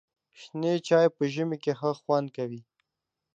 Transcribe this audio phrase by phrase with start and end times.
[0.39, 2.61] شنې چای په ژمي کې ښه خوند کوي.